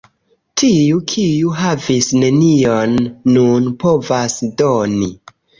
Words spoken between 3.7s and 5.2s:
povas doni.